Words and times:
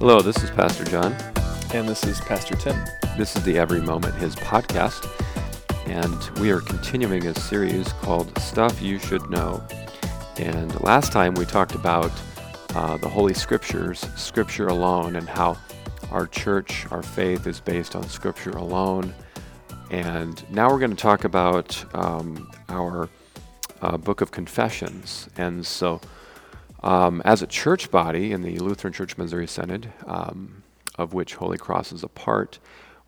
Hello, 0.00 0.22
this 0.22 0.42
is 0.42 0.50
Pastor 0.52 0.82
John. 0.84 1.14
And 1.74 1.86
this 1.86 2.04
is 2.04 2.22
Pastor 2.22 2.56
Tim. 2.56 2.74
This 3.18 3.36
is 3.36 3.44
the 3.44 3.58
Every 3.58 3.82
Moment 3.82 4.14
His 4.14 4.34
podcast, 4.34 5.06
and 5.86 6.38
we 6.38 6.50
are 6.52 6.62
continuing 6.62 7.26
a 7.26 7.34
series 7.34 7.92
called 7.92 8.34
Stuff 8.38 8.80
You 8.80 8.98
Should 8.98 9.28
Know. 9.28 9.62
And 10.38 10.80
last 10.80 11.12
time 11.12 11.34
we 11.34 11.44
talked 11.44 11.74
about 11.74 12.10
uh, 12.74 12.96
the 12.96 13.10
Holy 13.10 13.34
Scriptures, 13.34 14.00
Scripture 14.16 14.68
alone, 14.68 15.16
and 15.16 15.28
how 15.28 15.58
our 16.10 16.26
church, 16.26 16.86
our 16.90 17.02
faith 17.02 17.46
is 17.46 17.60
based 17.60 17.94
on 17.94 18.08
Scripture 18.08 18.52
alone. 18.52 19.14
And 19.90 20.42
now 20.50 20.70
we're 20.70 20.78
going 20.78 20.96
to 20.96 20.96
talk 20.96 21.24
about 21.24 21.84
um, 21.94 22.50
our 22.70 23.10
uh, 23.82 23.98
Book 23.98 24.22
of 24.22 24.30
Confessions. 24.30 25.28
And 25.36 25.66
so, 25.66 26.00
um, 26.82 27.20
as 27.24 27.42
a 27.42 27.46
church 27.46 27.90
body 27.90 28.32
in 28.32 28.42
the 28.42 28.58
Lutheran 28.58 28.92
Church 28.92 29.18
Missouri 29.18 29.46
Synod, 29.46 29.92
um, 30.06 30.62
of 30.96 31.12
which 31.12 31.34
Holy 31.34 31.58
Cross 31.58 31.92
is 31.92 32.02
a 32.02 32.08
part, 32.08 32.58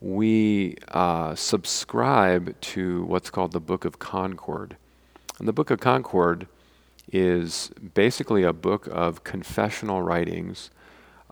we 0.00 0.76
uh, 0.88 1.34
subscribe 1.34 2.60
to 2.60 3.04
what's 3.04 3.30
called 3.30 3.52
the 3.52 3.60
Book 3.60 3.84
of 3.84 3.98
Concord. 3.98 4.76
And 5.38 5.46
the 5.46 5.52
Book 5.52 5.70
of 5.70 5.80
Concord 5.80 6.46
is 7.12 7.70
basically 7.94 8.42
a 8.42 8.52
book 8.52 8.88
of 8.90 9.24
confessional 9.24 10.02
writings 10.02 10.70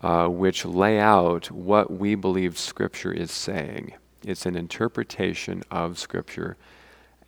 uh, 0.02 0.28
which 0.28 0.64
lay 0.64 0.98
out 0.98 1.50
what 1.50 1.92
we 1.92 2.14
believe 2.14 2.59
Scripture 2.59 3.12
is 3.12 3.30
saying. 3.30 3.92
It's 4.25 4.47
an 4.47 4.56
interpretation 4.56 5.62
of 5.70 5.98
Scripture. 5.98 6.56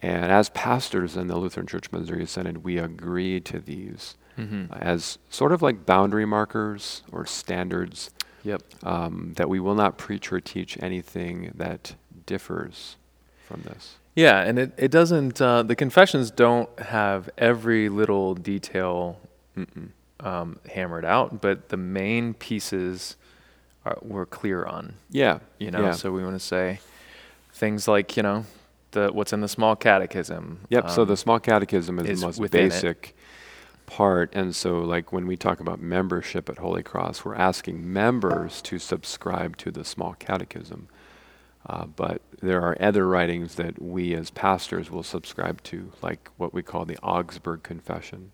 And 0.01 0.33
as 0.33 0.49
pastors 0.51 1.17
in 1.17 1.29
the 1.29 1.37
Lutheran 1.37 1.67
Church 1.67 1.93
Missouri 1.93 2.27
Synod, 2.27 2.59
we 2.59 2.79
agree 2.79 3.41
to 3.41 3.59
these 3.59 4.17
mm-hmm. 4.39 4.73
as 4.73 5.19
sort 5.31 5.53
of 5.53 5.63
like 5.63 5.87
boundary 5.87 6.27
markers 6.27 7.03
or 7.13 7.27
standards. 7.27 8.11
Yep. 8.45 8.63
Um, 8.83 9.35
that 9.37 9.49
we 9.49 9.61
will 9.61 9.77
not 9.77 9.99
preach 9.99 10.33
or 10.33 10.41
teach 10.41 10.77
anything 10.83 11.53
that 11.55 11.95
differs 12.27 12.97
from 13.47 13.63
this. 13.63 13.99
Yeah, 14.17 14.41
and 14.41 14.59
it, 14.59 14.73
it 14.77 14.91
doesn't, 14.91 15.41
uh, 15.41 15.63
the 15.63 15.77
confessions 15.77 16.31
don't 16.33 16.69
have 16.81 17.31
every 17.39 17.89
little 17.89 18.35
detail 18.35 19.21
um, 20.19 20.59
hammered 20.69 21.05
out, 21.05 21.41
but 21.41 21.69
the 21.69 21.77
main 21.77 22.35
pieces 22.35 23.17
are, 23.85 23.97
we're 24.03 24.27
clear 24.27 24.65
on. 24.65 24.95
Yeah. 25.11 25.39
You 25.59 25.71
know, 25.71 25.83
yeah. 25.83 25.93
so 25.93 26.11
we 26.11 26.25
want 26.25 26.35
to 26.35 26.45
say 26.45 26.81
things 27.55 27.87
like, 27.87 28.17
you 28.17 28.25
know, 28.25 28.45
the 28.91 29.11
what's 29.13 29.33
in 29.33 29.41
the 29.41 29.49
small 29.49 29.77
catechism. 29.77 30.61
Yep, 30.69 30.85
um, 30.85 30.91
so 30.91 31.05
the 31.05 31.13
um, 31.13 31.17
small 31.17 31.41
catechism 31.41 31.99
is, 32.01 32.07
is 32.09 32.21
the 32.21 32.27
most 32.27 32.51
basic. 32.51 33.09
It 33.09 33.15
part. 33.87 34.31
And 34.35 34.55
so, 34.55 34.79
like 34.79 35.13
when 35.13 35.27
we 35.27 35.37
talk 35.37 35.61
about 35.61 35.81
membership 35.81 36.49
at 36.49 36.59
Holy 36.59 36.83
Cross, 36.83 37.25
we're 37.25 37.35
asking 37.35 37.93
members 37.93 38.63
to 38.63 38.79
subscribe 38.79 39.57
to 39.59 39.71
the 39.71 39.85
small 39.85 40.15
catechism. 40.19 40.89
Uh, 41.65 41.87
but 41.87 42.23
there 42.41 42.61
are 42.61 42.77
other 42.81 43.07
writings 43.07 43.55
that 43.55 43.81
we 43.81 44.15
as 44.15 44.31
pastors 44.31 44.91
will 44.91 45.03
subscribe 45.03 45.63
to, 45.63 45.93
like 46.03 46.29
what 46.37 46.53
we 46.53 46.63
call 46.63 46.85
the 46.85 46.99
Augsburg 46.99 47.63
Confession, 47.63 48.33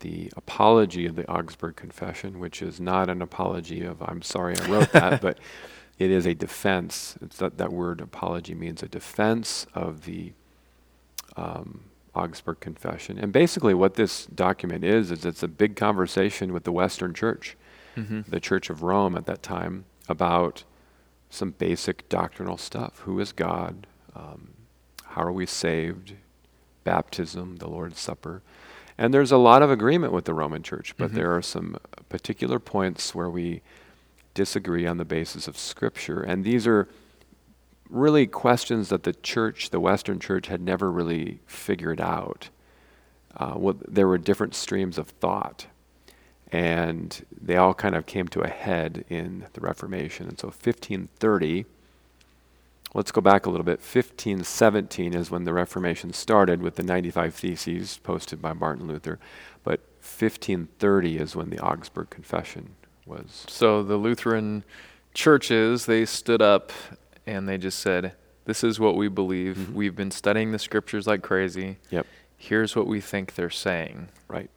the 0.00 0.32
apology 0.36 1.06
of 1.06 1.14
the 1.14 1.28
Augsburg 1.30 1.76
Confession, 1.76 2.40
which 2.40 2.60
is 2.60 2.80
not 2.80 3.08
an 3.08 3.22
apology 3.22 3.84
of, 3.84 4.02
I'm 4.02 4.22
sorry 4.22 4.56
I 4.58 4.68
wrote 4.68 4.92
that, 4.92 5.20
but 5.22 5.38
it 5.98 6.10
is 6.10 6.26
a 6.26 6.34
defense. 6.34 7.16
It's 7.22 7.36
that, 7.36 7.56
that 7.58 7.72
word 7.72 8.00
apology 8.00 8.54
means 8.54 8.82
a 8.82 8.88
defense 8.88 9.66
of 9.74 10.04
the 10.04 10.32
um, 11.36 11.84
Augsburg 12.14 12.60
Confession. 12.60 13.18
And 13.18 13.32
basically, 13.32 13.74
what 13.74 13.94
this 13.94 14.26
document 14.26 14.84
is, 14.84 15.10
is 15.10 15.24
it's 15.24 15.42
a 15.42 15.48
big 15.48 15.76
conversation 15.76 16.52
with 16.52 16.64
the 16.64 16.72
Western 16.72 17.14
Church, 17.14 17.56
mm-hmm. 17.96 18.22
the 18.28 18.40
Church 18.40 18.70
of 18.70 18.82
Rome 18.82 19.16
at 19.16 19.26
that 19.26 19.42
time, 19.42 19.84
about 20.08 20.64
some 21.30 21.50
basic 21.50 22.08
doctrinal 22.08 22.56
stuff. 22.56 23.00
Who 23.00 23.18
is 23.20 23.32
God? 23.32 23.86
Um, 24.14 24.50
how 25.06 25.22
are 25.22 25.32
we 25.32 25.46
saved? 25.46 26.14
Baptism, 26.84 27.56
the 27.56 27.68
Lord's 27.68 27.98
Supper. 27.98 28.42
And 28.96 29.12
there's 29.12 29.32
a 29.32 29.38
lot 29.38 29.62
of 29.62 29.70
agreement 29.70 30.12
with 30.12 30.24
the 30.24 30.34
Roman 30.34 30.62
Church, 30.62 30.94
but 30.96 31.08
mm-hmm. 31.08 31.16
there 31.16 31.36
are 31.36 31.42
some 31.42 31.76
particular 32.08 32.60
points 32.60 33.14
where 33.14 33.30
we 33.30 33.62
disagree 34.34 34.86
on 34.86 34.98
the 34.98 35.04
basis 35.04 35.48
of 35.48 35.58
Scripture. 35.58 36.20
And 36.20 36.44
these 36.44 36.66
are 36.66 36.88
really 37.90 38.26
questions 38.26 38.88
that 38.88 39.02
the 39.02 39.12
church, 39.12 39.70
the 39.70 39.80
Western 39.80 40.18
church, 40.18 40.46
had 40.46 40.60
never 40.60 40.90
really 40.90 41.40
figured 41.46 42.00
out. 42.00 42.48
Uh, 43.36 43.72
there 43.86 44.08
were 44.08 44.18
different 44.18 44.54
streams 44.54 44.98
of 44.98 45.08
thought, 45.08 45.66
and 46.52 47.24
they 47.40 47.56
all 47.56 47.74
kind 47.74 47.94
of 47.94 48.06
came 48.06 48.28
to 48.28 48.40
a 48.40 48.48
head 48.48 49.04
in 49.08 49.46
the 49.54 49.60
Reformation. 49.60 50.28
And 50.28 50.38
so 50.38 50.48
1530, 50.48 51.64
let's 52.94 53.10
go 53.10 53.20
back 53.20 53.44
a 53.44 53.50
little 53.50 53.64
bit. 53.64 53.80
1517 53.80 55.14
is 55.14 55.30
when 55.30 55.44
the 55.44 55.52
Reformation 55.52 56.12
started 56.12 56.62
with 56.62 56.76
the 56.76 56.82
95 56.82 57.34
Theses 57.34 57.98
posted 58.02 58.40
by 58.40 58.52
Martin 58.52 58.86
Luther, 58.86 59.18
but 59.64 59.80
1530 60.00 61.18
is 61.18 61.34
when 61.34 61.50
the 61.50 61.58
Augsburg 61.58 62.10
Confession 62.10 62.76
was. 63.04 63.44
So 63.48 63.82
the 63.82 63.96
Lutheran 63.96 64.64
churches, 65.12 65.86
they 65.86 66.04
stood 66.04 66.42
up 66.42 66.72
and 67.26 67.48
they 67.48 67.58
just 67.58 67.78
said, 67.78 68.14
This 68.44 68.64
is 68.64 68.78
what 68.78 68.96
we 68.96 69.08
believe. 69.08 69.56
Mm-hmm. 69.56 69.74
We've 69.74 69.96
been 69.96 70.10
studying 70.10 70.52
the 70.52 70.58
scriptures 70.58 71.06
like 71.06 71.22
crazy. 71.22 71.78
Yep. 71.90 72.06
Here's 72.36 72.76
what 72.76 72.86
we 72.86 73.00
think 73.00 73.34
they're 73.34 73.50
saying. 73.50 74.08
Right. 74.28 74.50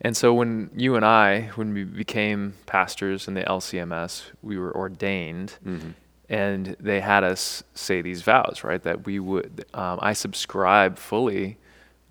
And 0.00 0.16
so 0.16 0.32
when 0.32 0.70
you 0.76 0.94
and 0.94 1.04
I, 1.04 1.50
when 1.56 1.74
we 1.74 1.84
became 1.84 2.54
pastors 2.66 3.26
in 3.26 3.34
the 3.34 3.42
LCMS, 3.42 4.30
we 4.42 4.56
were 4.56 4.74
ordained, 4.74 5.54
mm-hmm. 5.64 5.90
and 6.28 6.76
they 6.78 7.00
had 7.00 7.24
us 7.24 7.64
say 7.74 8.00
these 8.00 8.22
vows, 8.22 8.62
right? 8.62 8.82
That 8.82 9.06
we 9.06 9.18
would, 9.18 9.64
um, 9.74 9.98
I 10.00 10.12
subscribe 10.12 10.98
fully 10.98 11.58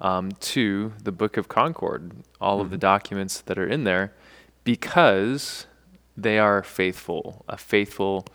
um, 0.01 0.31
to 0.31 0.93
the 1.01 1.13
Book 1.13 1.37
of 1.37 1.47
Concord, 1.47 2.11
all 2.41 2.55
mm-hmm. 2.55 2.61
of 2.61 2.69
the 2.71 2.75
mm-hmm. 2.75 2.81
documents 2.81 3.41
that 3.41 3.57
are 3.57 3.67
in 3.67 3.85
there, 3.85 4.13
because 4.65 5.65
they 6.17 6.39
are 6.39 6.63
faithful, 6.63 7.45
a 7.47 7.55
faithful 7.57 8.25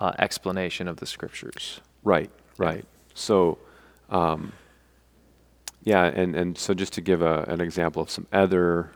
uh, 0.00 0.12
explanation 0.18 0.88
of 0.88 0.96
the 0.96 1.06
scriptures. 1.06 1.80
Right, 2.02 2.30
right. 2.56 2.84
So, 3.14 3.58
um, 4.08 4.52
yeah, 5.84 6.04
and, 6.04 6.34
and 6.34 6.58
so 6.58 6.74
just 6.74 6.92
to 6.94 7.00
give 7.00 7.22
a, 7.22 7.42
an 7.42 7.60
example 7.60 8.02
of 8.02 8.10
some 8.10 8.26
other 8.32 8.90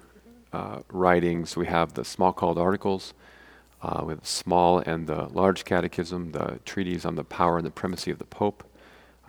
uh, 0.53 0.81
writings, 0.91 1.57
we 1.57 1.67
have 1.67 1.95
the 1.95 2.03
Smalcald 2.03 2.57
Articles, 2.57 3.13
uh, 3.83 4.05
the 4.05 4.19
small 4.23 4.79
and 4.79 5.07
the 5.07 5.25
large 5.27 5.65
catechism, 5.65 6.33
the 6.33 6.59
treatise 6.65 7.05
on 7.05 7.17
the 7.17 7.25
power 7.25 7.59
and 7.59 7.67
the 7.67 7.71
primacy 7.71 8.11
of 8.11 8.19
the 8.19 8.25
Pope. 8.25 8.65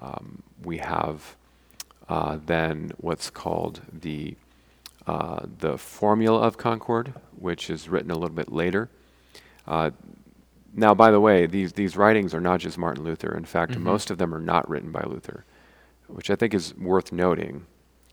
Um, 0.01 0.43
we 0.63 0.77
have 0.77 1.35
uh, 2.07 2.37
then 2.45 2.93
what's 2.97 3.29
called 3.29 3.81
the 3.91 4.35
uh, 5.07 5.45
the 5.59 5.77
Formula 5.77 6.39
of 6.39 6.57
Concord, 6.57 7.13
which 7.37 7.69
is 7.69 7.87
written 7.87 8.09
a 8.09 8.15
little 8.15 8.35
bit 8.35 8.51
later. 8.51 8.89
Now, 10.75 10.93
by 10.93 11.09
the 11.09 11.21
way, 11.21 11.45
these, 11.45 11.73
these 11.73 11.95
writings 11.95 12.33
are 12.33 12.41
not 12.41 12.59
just 12.59 12.77
Martin 12.77 13.03
Luther. 13.03 13.35
In 13.35 13.45
fact, 13.45 13.71
mm-hmm. 13.71 13.83
most 13.83 14.11
of 14.11 14.17
them 14.17 14.33
are 14.33 14.41
not 14.41 14.69
written 14.69 14.91
by 14.91 15.03
Luther, 15.03 15.45
which 16.07 16.29
I 16.29 16.35
think 16.35 16.53
is 16.53 16.75
worth 16.75 17.11
noting 17.11 17.65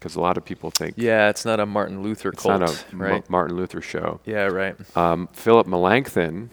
because 0.03 0.17
a 0.17 0.21
lot 0.21 0.37
of 0.37 0.45
people 0.45 0.71
think. 0.71 0.95
Yeah, 0.97 1.29
it's 1.29 1.45
not 1.45 1.61
a 1.61 1.67
Martin 1.67 2.03
Luther 2.03 2.31
it's 2.31 2.43
cult. 2.43 2.63
It's 2.63 2.85
not 2.85 2.93
a 2.93 2.97
right? 2.97 3.15
M- 3.15 3.25
Martin 3.29 3.57
Luther 3.57 3.81
show. 3.81 4.21
Yeah, 4.25 4.45
right. 4.47 4.75
Um, 4.97 5.29
Philip 5.33 5.67
Melanchthon 5.67 6.51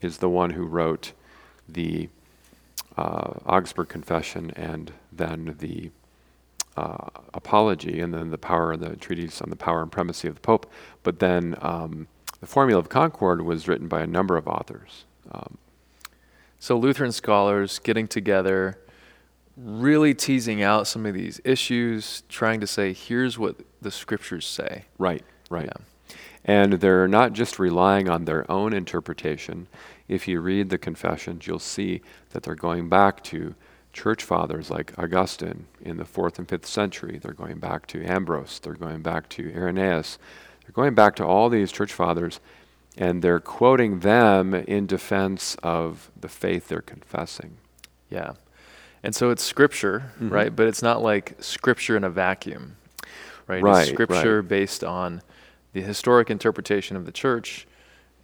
is 0.00 0.18
the 0.18 0.28
one 0.28 0.50
who 0.50 0.64
wrote 0.64 1.12
the 1.68 2.08
uh, 2.96 3.34
Augsburg 3.44 3.88
Confession 3.88 4.52
and 4.56 4.92
then 5.12 5.56
the 5.58 5.90
uh, 6.78 7.08
Apology 7.34 8.00
and 8.00 8.14
then 8.14 8.30
the 8.30 8.38
power 8.38 8.72
of 8.72 8.80
the 8.80 8.96
treatise 8.96 9.42
on 9.42 9.50
the 9.50 9.56
power 9.56 9.82
and 9.82 9.92
primacy 9.92 10.28
of 10.28 10.36
the 10.36 10.40
Pope. 10.40 10.70
But 11.02 11.18
then 11.18 11.56
um, 11.60 12.08
the 12.40 12.46
Formula 12.46 12.78
of 12.78 12.88
Concord 12.88 13.42
was 13.42 13.68
written 13.68 13.88
by 13.88 14.00
a 14.00 14.06
number 14.06 14.36
of 14.36 14.48
authors. 14.48 15.04
Um, 15.32 15.58
so 16.58 16.76
Lutheran 16.76 17.12
scholars 17.12 17.78
getting 17.78 18.08
together, 18.08 18.78
really 19.56 20.14
teasing 20.14 20.62
out 20.62 20.86
some 20.86 21.06
of 21.06 21.14
these 21.14 21.40
issues, 21.44 22.22
trying 22.28 22.60
to 22.60 22.66
say, 22.66 22.92
here's 22.92 23.38
what 23.38 23.56
the 23.80 23.90
scriptures 23.90 24.46
say. 24.46 24.84
Right, 24.98 25.24
right. 25.50 25.66
Yeah. 25.66 26.16
And 26.44 26.74
they're 26.74 27.08
not 27.08 27.32
just 27.32 27.58
relying 27.58 28.08
on 28.08 28.24
their 28.24 28.50
own 28.50 28.72
interpretation. 28.72 29.66
If 30.08 30.26
you 30.26 30.40
read 30.40 30.70
the 30.70 30.78
confessions, 30.78 31.46
you'll 31.46 31.58
see 31.58 32.00
that 32.30 32.42
they're 32.42 32.54
going 32.54 32.88
back 32.88 33.22
to 33.24 33.54
church 33.92 34.22
fathers 34.22 34.70
like 34.70 34.98
Augustine 34.98 35.66
in 35.80 35.96
the 35.96 36.04
fourth 36.04 36.38
and 36.38 36.48
fifth 36.48 36.66
century. 36.66 37.18
They're 37.18 37.32
going 37.32 37.58
back 37.58 37.86
to 37.88 38.04
Ambrose. 38.04 38.58
They're 38.58 38.74
going 38.74 39.02
back 39.02 39.28
to 39.30 39.52
Irenaeus. 39.54 40.18
They're 40.62 40.72
going 40.72 40.94
back 40.94 41.16
to 41.16 41.24
all 41.24 41.48
these 41.48 41.72
church 41.72 41.92
fathers 41.92 42.40
and 42.98 43.22
they're 43.22 43.40
quoting 43.40 44.00
them 44.00 44.52
in 44.54 44.86
defense 44.86 45.56
of 45.62 46.10
the 46.20 46.28
faith 46.28 46.68
they're 46.68 46.82
confessing. 46.82 47.56
Yeah. 48.10 48.32
And 49.02 49.14
so 49.14 49.30
it's 49.30 49.42
scripture, 49.42 50.12
mm-hmm. 50.16 50.30
right? 50.30 50.54
But 50.54 50.66
it's 50.66 50.82
not 50.82 51.02
like 51.02 51.36
scripture 51.40 51.96
in 51.96 52.04
a 52.04 52.10
vacuum, 52.10 52.76
right? 53.46 53.62
right 53.62 53.82
it's 53.82 53.90
scripture 53.92 54.40
right. 54.40 54.48
based 54.48 54.82
on 54.82 55.22
the 55.72 55.80
historic 55.80 56.28
interpretation 56.28 56.96
of 56.96 57.06
the 57.06 57.12
church 57.12 57.66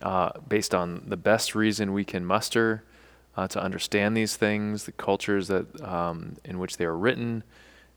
uh, 0.02 0.30
based 0.46 0.74
on 0.74 1.02
the 1.06 1.16
best 1.16 1.54
reason 1.54 1.92
we 1.92 2.04
can 2.04 2.24
muster 2.24 2.84
uh, 3.36 3.48
to 3.48 3.60
understand 3.60 4.16
these 4.16 4.36
things, 4.36 4.84
the 4.84 4.92
cultures 4.92 5.48
that 5.48 5.80
um, 5.82 6.36
in 6.44 6.58
which 6.58 6.76
they 6.76 6.84
are 6.84 6.96
written, 6.96 7.42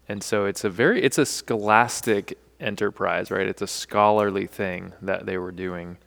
and 0.07 0.23
so 0.23 0.45
it's 0.45 0.63
a 0.63 0.69
very 0.69 1.03
it's 1.03 1.17
a 1.17 1.25
scholastic 1.25 2.37
enterprise, 2.59 3.29
right? 3.29 3.45
It's 3.45 3.61
a 3.61 3.67
scholarly 3.67 4.47
thing 4.47 4.93
that 5.01 5.25
they 5.25 5.37
were 5.37 5.51
doing, 5.51 5.97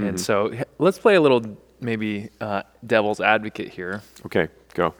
mm-hmm. 0.00 0.08
and 0.08 0.20
so 0.20 0.52
let's 0.78 0.98
play 0.98 1.14
a 1.14 1.20
little 1.20 1.56
maybe 1.80 2.30
uh, 2.40 2.62
devil's 2.86 3.20
advocate 3.20 3.68
here. 3.68 4.02
Okay, 4.26 4.48
go. 4.74 4.94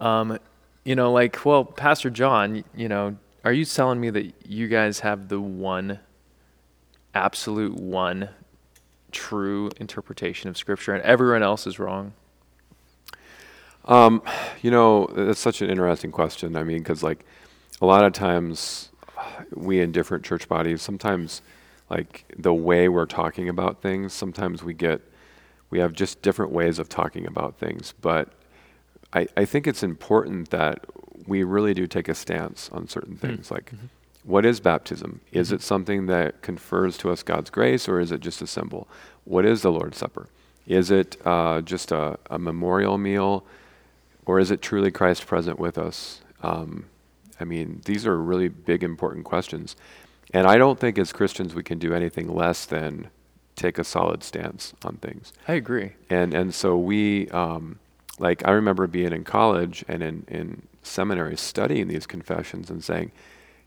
Um, 0.00 0.38
you 0.84 0.96
know, 0.96 1.12
like, 1.12 1.44
well, 1.44 1.64
Pastor 1.64 2.10
John, 2.10 2.64
you 2.74 2.88
know, 2.88 3.16
are 3.44 3.52
you 3.52 3.64
telling 3.64 4.00
me 4.00 4.10
that 4.10 4.34
you 4.46 4.68
guys 4.68 5.00
have 5.00 5.28
the 5.28 5.40
one, 5.40 6.00
absolute 7.14 7.74
one, 7.74 8.30
true 9.12 9.70
interpretation 9.78 10.48
of 10.48 10.56
Scripture, 10.56 10.94
and 10.94 11.02
everyone 11.04 11.42
else 11.42 11.66
is 11.66 11.78
wrong? 11.78 12.14
Um, 13.84 14.22
you 14.62 14.70
know, 14.70 15.08
that's 15.14 15.40
such 15.40 15.60
an 15.60 15.70
interesting 15.70 16.12
question. 16.12 16.56
I 16.56 16.62
mean, 16.62 16.78
because 16.78 17.02
like 17.02 17.24
a 17.80 17.86
lot 17.86 18.04
of 18.04 18.12
times 18.12 18.90
we 19.54 19.80
in 19.80 19.92
different 19.92 20.24
church 20.24 20.48
bodies, 20.48 20.82
sometimes 20.82 21.42
like 21.92 22.24
the 22.38 22.54
way 22.54 22.88
we're 22.88 23.06
talking 23.06 23.50
about 23.50 23.82
things, 23.82 24.14
sometimes 24.14 24.64
we 24.64 24.72
get, 24.72 25.02
we 25.68 25.78
have 25.78 25.92
just 25.92 26.22
different 26.22 26.50
ways 26.50 26.78
of 26.78 26.88
talking 26.88 27.26
about 27.26 27.58
things. 27.58 27.92
But 28.00 28.32
I, 29.12 29.28
I 29.36 29.44
think 29.44 29.66
it's 29.66 29.82
important 29.82 30.50
that 30.50 30.86
we 31.26 31.44
really 31.44 31.74
do 31.74 31.86
take 31.86 32.08
a 32.08 32.14
stance 32.14 32.70
on 32.72 32.88
certain 32.88 33.16
hmm. 33.16 33.26
things. 33.26 33.46
Mm-hmm. 33.46 33.54
Like, 33.54 33.66
mm-hmm. 33.66 33.86
what 34.24 34.46
is 34.46 34.58
baptism? 34.58 35.20
Is 35.32 35.48
mm-hmm. 35.48 35.56
it 35.56 35.62
something 35.62 36.06
that 36.06 36.40
confers 36.40 36.96
to 36.98 37.10
us 37.10 37.22
God's 37.22 37.50
grace, 37.50 37.86
or 37.88 38.00
is 38.00 38.10
it 38.10 38.20
just 38.20 38.40
a 38.40 38.46
symbol? 38.46 38.88
What 39.24 39.44
is 39.44 39.60
the 39.60 39.70
Lord's 39.70 39.98
Supper? 39.98 40.28
Is 40.66 40.90
it 40.90 41.16
uh, 41.26 41.60
just 41.60 41.92
a, 41.92 42.18
a 42.30 42.38
memorial 42.38 42.96
meal? 42.96 43.44
Or 44.24 44.38
is 44.38 44.50
it 44.50 44.62
truly 44.62 44.90
Christ 44.90 45.26
present 45.26 45.58
with 45.58 45.76
us? 45.76 46.22
Um, 46.42 46.86
I 47.40 47.44
mean, 47.44 47.82
these 47.84 48.06
are 48.06 48.16
really 48.16 48.48
big, 48.48 48.82
important 48.84 49.24
questions. 49.24 49.76
And 50.32 50.46
I 50.46 50.56
don't 50.56 50.78
think 50.78 50.98
as 50.98 51.12
Christians 51.12 51.54
we 51.54 51.62
can 51.62 51.78
do 51.78 51.92
anything 51.94 52.28
less 52.34 52.64
than 52.66 53.08
take 53.54 53.78
a 53.78 53.84
solid 53.84 54.22
stance 54.22 54.72
on 54.84 54.96
things. 54.96 55.32
I 55.46 55.54
agree. 55.54 55.92
And 56.08 56.32
and 56.34 56.54
so 56.54 56.76
we, 56.76 57.28
um, 57.30 57.78
like, 58.18 58.46
I 58.46 58.52
remember 58.52 58.86
being 58.86 59.12
in 59.12 59.24
college 59.24 59.84
and 59.88 60.02
in, 60.02 60.24
in 60.28 60.62
seminary 60.82 61.36
studying 61.36 61.88
these 61.88 62.06
confessions 62.06 62.70
and 62.70 62.82
saying, 62.82 63.12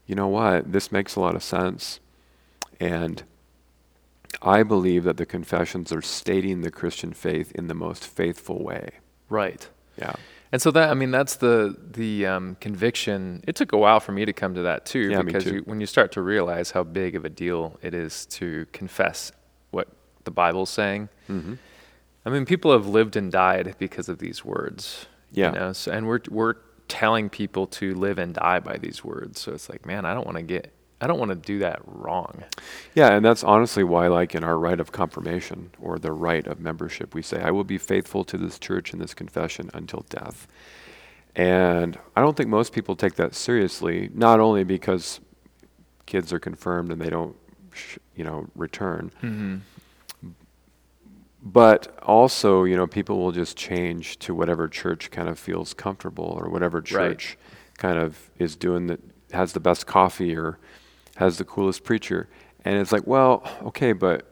you 0.07 0.15
know 0.15 0.27
what, 0.27 0.71
this 0.71 0.91
makes 0.91 1.15
a 1.15 1.19
lot 1.19 1.35
of 1.35 1.43
sense. 1.43 1.99
And 2.79 3.23
I 4.41 4.63
believe 4.63 5.03
that 5.03 5.17
the 5.17 5.25
confessions 5.25 5.91
are 5.91 6.01
stating 6.01 6.61
the 6.61 6.71
Christian 6.71 7.13
faith 7.13 7.51
in 7.53 7.67
the 7.67 7.73
most 7.73 8.05
faithful 8.05 8.63
way. 8.63 8.89
Right. 9.29 9.67
Yeah. 9.97 10.13
And 10.55 10.61
so 10.61 10.71
that 10.71 10.89
I 10.89 10.93
mean 10.93 11.11
that's 11.11 11.35
the 11.35 11.75
the 11.91 12.25
um, 12.27 12.55
conviction. 12.61 13.43
It 13.45 13.57
took 13.57 13.73
a 13.73 13.77
while 13.77 13.99
for 13.99 14.13
me 14.13 14.23
to 14.23 14.31
come 14.31 14.55
to 14.55 14.61
that 14.61 14.85
too, 14.85 15.09
yeah, 15.09 15.21
because 15.21 15.43
too. 15.43 15.55
You, 15.55 15.61
when 15.65 15.81
you 15.81 15.85
start 15.85 16.13
to 16.13 16.21
realize 16.21 16.71
how 16.71 16.83
big 16.83 17.13
of 17.17 17.25
a 17.25 17.29
deal 17.29 17.77
it 17.81 17.93
is 17.93 18.25
to 18.27 18.65
confess 18.71 19.33
what 19.71 19.89
the 20.23 20.31
Bible's 20.31 20.69
saying. 20.69 21.09
Mm-hmm. 21.29 21.55
I 22.25 22.29
mean, 22.29 22.45
people 22.45 22.71
have 22.71 22.87
lived 22.87 23.17
and 23.17 23.29
died 23.33 23.75
because 23.79 24.07
of 24.07 24.19
these 24.19 24.45
words. 24.45 25.07
Yeah. 25.33 25.51
You 25.51 25.59
know? 25.59 25.73
so, 25.73 25.91
and 25.91 26.07
we're 26.07 26.21
we're 26.29 26.53
telling 26.87 27.29
people 27.29 27.67
to 27.67 27.93
live 27.93 28.17
and 28.17 28.33
die 28.33 28.61
by 28.61 28.77
these 28.77 29.03
words. 29.03 29.41
So 29.41 29.51
it's 29.51 29.67
like, 29.67 29.85
man, 29.85 30.05
I 30.05 30.13
don't 30.13 30.25
want 30.25 30.37
to 30.37 30.43
get 30.43 30.71
I 31.01 31.07
don't 31.07 31.19
want 31.19 31.29
to 31.29 31.35
do 31.35 31.59
that 31.59 31.81
wrong. 31.85 32.43
Yeah, 32.93 33.13
and 33.13 33.25
that's 33.25 33.43
honestly 33.43 33.83
why, 33.83 34.07
like 34.07 34.33
in 34.33 34.43
our 34.43 34.57
rite 34.57 34.79
of 34.79 34.91
confirmation 34.91 35.71
or 35.81 35.99
the 35.99 36.13
rite 36.13 36.47
of 36.47 36.59
membership, 36.59 37.13
we 37.13 37.21
say, 37.21 37.41
I 37.41 37.51
will 37.51 37.65
be 37.65 37.77
faithful 37.77 38.23
to 38.25 38.37
this 38.37 38.57
church 38.57 38.93
and 38.93 39.01
this 39.01 39.13
confession 39.13 39.69
until 39.73 40.05
death. 40.09 40.47
And 41.35 41.99
I 42.15 42.21
don't 42.21 42.37
think 42.37 42.49
most 42.49 42.71
people 42.71 42.95
take 42.95 43.15
that 43.15 43.35
seriously, 43.35 44.09
not 44.13 44.39
only 44.39 44.63
because 44.63 45.19
kids 46.05 46.31
are 46.31 46.39
confirmed 46.39 46.91
and 46.91 47.01
they 47.01 47.09
don't, 47.09 47.35
sh- 47.73 47.97
you 48.15 48.23
know, 48.23 48.47
return, 48.55 49.11
mm-hmm. 49.21 50.29
but 51.43 51.99
also, 52.03 52.63
you 52.63 52.77
know, 52.77 52.87
people 52.87 53.19
will 53.19 53.33
just 53.33 53.57
change 53.57 54.17
to 54.19 54.33
whatever 54.33 54.69
church 54.69 55.11
kind 55.11 55.27
of 55.27 55.37
feels 55.37 55.73
comfortable 55.73 56.39
or 56.39 56.49
whatever 56.49 56.81
church 56.81 57.37
right. 57.37 57.77
kind 57.77 57.99
of 57.99 58.31
is 58.39 58.55
doing 58.55 58.87
that 58.87 59.01
has 59.31 59.51
the 59.51 59.59
best 59.59 59.85
coffee 59.85 60.35
or 60.35 60.57
has 61.15 61.37
the 61.37 61.45
coolest 61.45 61.83
preacher. 61.83 62.27
And 62.63 62.77
it's 62.77 62.91
like, 62.91 63.05
well, 63.05 63.43
okay, 63.63 63.93
but 63.93 64.25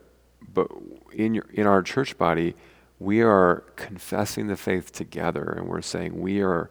but 0.54 0.68
in 1.12 1.34
your 1.34 1.46
in 1.54 1.68
our 1.68 1.82
church 1.82 2.18
body, 2.18 2.56
we 3.00 3.22
are 3.22 3.64
confessing 3.76 4.48
the 4.48 4.56
faith 4.56 4.92
together 4.92 5.44
and 5.58 5.68
we're 5.68 5.82
saying 5.82 6.20
we 6.20 6.42
are 6.42 6.70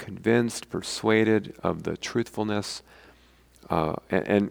convinced, 0.00 0.70
persuaded 0.70 1.54
of 1.62 1.84
the 1.84 1.96
truthfulness. 1.96 2.82
Uh, 3.68 3.94
and, 4.10 4.26
and 4.26 4.50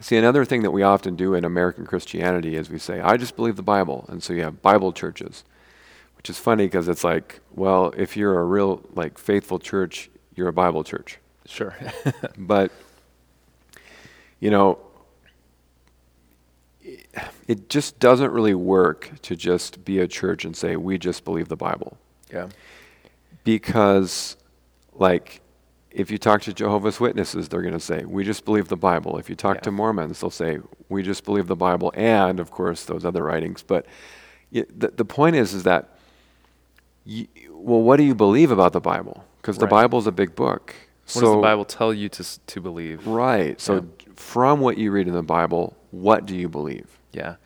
see, 0.00 0.16
another 0.16 0.44
thing 0.44 0.62
that 0.62 0.72
we 0.72 0.82
often 0.82 1.14
do 1.14 1.34
in 1.34 1.44
American 1.44 1.86
Christianity 1.86 2.56
is 2.56 2.68
we 2.68 2.78
say, 2.78 3.00
I 3.00 3.16
just 3.16 3.36
believe 3.36 3.56
the 3.56 3.62
Bible. 3.62 4.06
And 4.08 4.22
so 4.22 4.32
you 4.32 4.42
have 4.42 4.60
Bible 4.62 4.92
churches, 4.92 5.44
which 6.16 6.28
is 6.28 6.38
funny 6.38 6.64
because 6.64 6.88
it's 6.88 7.04
like, 7.04 7.40
well, 7.54 7.92
if 7.96 8.16
you're 8.16 8.40
a 8.40 8.44
real, 8.44 8.82
like, 8.94 9.18
faithful 9.18 9.58
church, 9.58 10.10
you're 10.34 10.48
a 10.48 10.52
Bible 10.52 10.82
church. 10.82 11.18
Sure. 11.46 11.76
but 12.38 12.72
you 14.40 14.50
know, 14.50 14.78
it 17.46 17.68
just 17.68 17.98
doesn't 17.98 18.30
really 18.30 18.54
work 18.54 19.10
to 19.22 19.36
just 19.36 19.84
be 19.84 19.98
a 19.98 20.06
church 20.06 20.44
and 20.44 20.56
say, 20.56 20.76
we 20.76 20.98
just 20.98 21.24
believe 21.24 21.48
the 21.48 21.56
Bible. 21.56 21.98
Yeah. 22.32 22.48
Because, 23.44 24.36
like, 24.94 25.40
if 25.90 26.10
you 26.10 26.18
talk 26.18 26.42
to 26.42 26.52
Jehovah's 26.52 27.00
Witnesses, 27.00 27.48
they're 27.48 27.62
going 27.62 27.74
to 27.74 27.80
say, 27.80 28.04
we 28.04 28.24
just 28.24 28.44
believe 28.44 28.68
the 28.68 28.76
Bible. 28.76 29.18
If 29.18 29.28
you 29.28 29.34
talk 29.34 29.56
yeah. 29.56 29.62
to 29.62 29.70
Mormons, 29.70 30.20
they'll 30.20 30.30
say, 30.30 30.58
we 30.88 31.02
just 31.02 31.24
believe 31.24 31.46
the 31.46 31.56
Bible 31.56 31.92
and, 31.94 32.38
of 32.38 32.50
course, 32.50 32.84
those 32.84 33.04
other 33.04 33.22
writings. 33.24 33.62
But 33.62 33.86
the, 34.52 34.92
the 34.94 35.04
point 35.04 35.36
is, 35.36 35.54
is 35.54 35.64
that, 35.64 35.98
you, 37.04 37.26
well, 37.50 37.80
what 37.80 37.96
do 37.96 38.02
you 38.02 38.14
believe 38.14 38.50
about 38.50 38.72
the 38.72 38.80
Bible? 38.80 39.24
Because 39.38 39.56
right. 39.56 39.60
the 39.60 39.66
Bible 39.66 39.98
is 39.98 40.06
a 40.06 40.12
big 40.12 40.36
book. 40.36 40.74
What 41.04 41.12
so, 41.12 41.20
does 41.22 41.30
the 41.32 41.40
Bible 41.40 41.64
tell 41.64 41.94
you 41.94 42.10
to, 42.10 42.40
to 42.46 42.60
believe? 42.60 43.06
Right. 43.06 43.58
So, 43.60 43.76
yeah 43.76 43.82
from 44.18 44.60
what 44.60 44.76
you 44.76 44.90
read 44.90 45.06
in 45.06 45.14
the 45.14 45.22
Bible, 45.22 45.76
what 45.92 46.26
do 46.26 46.36
you 46.36 46.48
believe? 46.48 46.98
Yeah. 47.12 47.36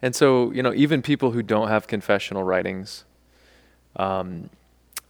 And 0.00 0.16
so, 0.16 0.50
you 0.52 0.62
know, 0.62 0.72
even 0.72 1.02
people 1.02 1.30
who 1.30 1.42
don't 1.42 1.68
have 1.68 1.86
confessional 1.86 2.42
writings, 2.42 3.04
um, 3.96 4.48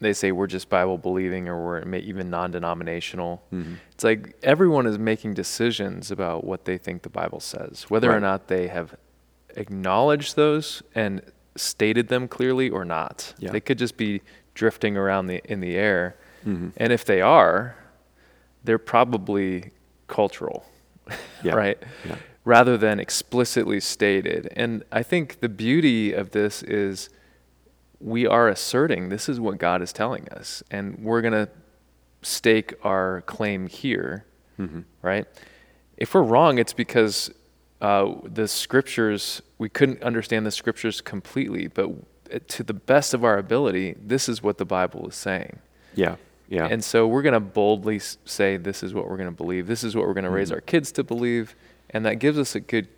they 0.00 0.12
say 0.12 0.33
we're 0.33 0.49
just 0.49 0.69
Bible 0.69 0.99
believing 0.99 1.49
or 1.49 1.64
we're 1.64 1.97
even 1.97 2.29
non 2.29 2.50
denominational. 2.50 3.41
Mm-hmm. 3.52 3.75
It's 3.93 4.02
like 4.02 4.37
everyone 4.43 4.87
is 4.87 4.99
making 4.99 5.35
decisions 5.35 6.11
about 6.11 6.43
what 6.43 6.64
they 6.64 6.76
think 6.76 7.02
the 7.02 7.09
Bible 7.09 7.38
says, 7.38 7.85
whether 7.88 8.09
right. 8.09 8.17
or 8.17 8.21
not 8.21 8.49
they 8.49 8.67
have 8.67 8.97
acknowledged 9.57 10.35
those 10.35 10.83
and 10.93 11.23
stated 11.55 12.09
them 12.09 12.26
clearly 12.26 12.69
or 12.69 12.85
not. 12.85 13.33
Yeah. 13.38 13.52
They 13.52 13.61
could 13.61 13.79
just 13.79 13.97
be 13.97 14.23
drifting 14.55 14.97
around 14.97 15.29
the, 15.29 15.41
in 15.45 15.61
the 15.61 15.76
air. 15.76 16.17
Mm-hmm. 16.45 16.71
And 16.76 16.93
if 16.93 17.05
they 17.05 17.21
are, 17.21 17.76
they're 18.64 18.79
probably 18.79 19.71
cultural 20.09 20.67
yeah. 21.42 21.54
right? 21.54 21.82
Yeah. 22.06 22.16
Rather 22.44 22.76
than 22.76 22.99
explicitly 22.99 23.80
stated. 23.80 24.52
And 24.56 24.85
I 24.90 25.02
think 25.02 25.40
the 25.40 25.49
beauty 25.49 26.12
of 26.12 26.32
this 26.32 26.62
is 26.62 27.09
we 28.00 28.26
are 28.26 28.49
asserting 28.49 29.09
this 29.09 29.28
is 29.28 29.38
what 29.38 29.59
God 29.59 29.80
is 29.80 29.92
telling 29.92 30.28
us, 30.30 30.62
and 30.71 30.99
we're 30.99 31.21
going 31.21 31.32
to 31.32 31.49
stake 32.23 32.75
our 32.82 33.23
claim 33.23 33.68
here, 33.68 34.25
mm-hmm. 34.59 34.80
right? 35.02 35.26
If 35.97 36.14
we're 36.14 36.23
wrong, 36.23 36.59
it's 36.59 36.73
because 36.73 37.30
uh, 37.80 38.14
the 38.25 38.49
scriptures, 38.49 39.42
we 39.59 39.68
couldn't 39.68 40.02
understand 40.02 40.47
the 40.47 40.50
scriptures 40.50 41.00
completely, 41.00 41.68
but 41.68 41.90
to 42.49 42.62
the 42.62 42.75
best 42.75 43.14
of 43.14 43.25
our 43.25 43.38
ability, 43.38 43.97
this 44.00 44.28
is 44.28 44.42
what 44.42 44.59
the 44.59 44.64
Bible 44.64 45.09
is 45.09 45.14
saying. 45.14 45.59
Yeah. 45.94 46.16
Yeah. 46.52 46.68
And 46.71 46.85
so 46.85 47.09
we're 47.09 47.23
going 47.23 47.32
to 47.32 47.40
boldly 47.40 47.99
say, 47.99 48.59
this 48.59 48.82
is 48.82 48.92
what 48.92 49.09
we're 49.09 49.16
going 49.16 49.30
to 49.30 49.35
believe. 49.35 49.66
This 49.66 49.82
is 49.82 49.97
what 49.97 50.06
we're 50.06 50.12
going 50.12 50.25
to 50.25 50.28
mm-hmm. 50.28 50.37
raise 50.37 50.52
our 50.52 50.61
kids 50.61 50.92
to 50.92 51.02
believe. 51.02 51.56
And 51.88 52.04
that 52.04 52.16
gives 52.16 52.37
us 52.37 52.54
a 52.54 52.61
good 52.61 52.88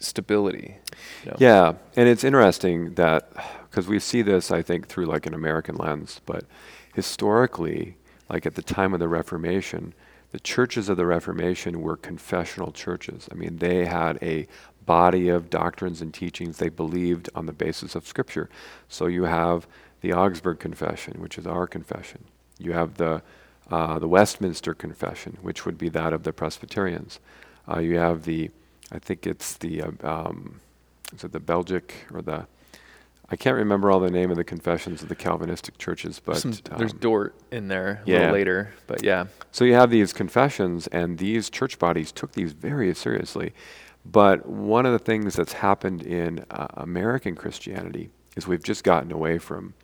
stability. 0.00 0.78
You 1.24 1.30
know? 1.30 1.36
Yeah. 1.38 1.72
And 1.94 2.08
it's 2.08 2.24
interesting 2.24 2.94
that, 2.94 3.30
because 3.70 3.86
we 3.86 4.00
see 4.00 4.22
this, 4.22 4.50
I 4.50 4.60
think, 4.60 4.88
through 4.88 5.06
like 5.06 5.24
an 5.24 5.34
American 5.34 5.76
lens, 5.76 6.20
but 6.26 6.46
historically, 6.94 7.96
like 8.28 8.44
at 8.44 8.56
the 8.56 8.62
time 8.62 8.92
of 8.92 8.98
the 8.98 9.06
Reformation, 9.06 9.94
the 10.32 10.40
churches 10.40 10.88
of 10.88 10.96
the 10.96 11.06
Reformation 11.06 11.82
were 11.82 11.96
confessional 11.96 12.72
churches. 12.72 13.28
I 13.30 13.36
mean, 13.36 13.58
they 13.58 13.86
had 13.86 14.18
a 14.20 14.48
body 14.84 15.28
of 15.28 15.48
doctrines 15.48 16.02
and 16.02 16.12
teachings 16.12 16.58
they 16.58 16.70
believed 16.70 17.30
on 17.36 17.46
the 17.46 17.52
basis 17.52 17.94
of 17.94 18.04
Scripture. 18.04 18.50
So 18.88 19.06
you 19.06 19.22
have 19.24 19.68
the 20.00 20.12
Augsburg 20.12 20.58
Confession, 20.58 21.20
which 21.20 21.38
is 21.38 21.46
our 21.46 21.68
confession. 21.68 22.24
You 22.58 22.72
have 22.72 22.94
the, 22.94 23.22
uh, 23.70 23.98
the 23.98 24.08
Westminster 24.08 24.74
Confession, 24.74 25.38
which 25.42 25.66
would 25.66 25.78
be 25.78 25.88
that 25.90 26.12
of 26.12 26.22
the 26.22 26.32
Presbyterians. 26.32 27.20
Uh, 27.68 27.80
you 27.80 27.98
have 27.98 28.24
the, 28.24 28.50
I 28.92 28.98
think 28.98 29.26
it's 29.26 29.56
the, 29.56 29.82
uh, 29.82 29.90
um, 30.02 30.60
is 31.14 31.24
it 31.24 31.32
the 31.32 31.40
Belgic 31.40 32.06
or 32.12 32.22
the 32.22 32.46
I 33.28 33.36
can't 33.36 33.56
remember 33.56 33.90
all 33.90 33.98
the 33.98 34.10
name 34.10 34.30
of 34.30 34.36
the 34.36 34.44
confessions 34.44 35.02
of 35.02 35.08
the 35.08 35.16
Calvinistic 35.16 35.78
churches, 35.78 36.20
but 36.24 36.36
Some, 36.36 36.54
there's 36.78 36.92
um, 36.92 36.98
Dort 36.98 37.34
in 37.50 37.66
there 37.66 38.02
a 38.06 38.10
yeah. 38.10 38.18
little 38.18 38.34
later, 38.34 38.72
but 38.86 39.02
yeah. 39.02 39.26
so 39.50 39.64
you 39.64 39.74
have 39.74 39.90
these 39.90 40.12
confessions, 40.12 40.86
and 40.88 41.18
these 41.18 41.50
church 41.50 41.78
bodies 41.78 42.12
took 42.12 42.32
these 42.32 42.52
very 42.52 42.94
seriously. 42.94 43.52
But 44.04 44.46
one 44.46 44.86
of 44.86 44.92
the 44.92 45.00
things 45.00 45.34
that's 45.34 45.54
happened 45.54 46.02
in 46.02 46.44
uh, 46.50 46.68
American 46.74 47.34
Christianity 47.34 48.10
is 48.36 48.46
we've 48.46 48.62
just 48.62 48.84
gotten 48.84 49.10
away 49.10 49.38
from 49.38 49.74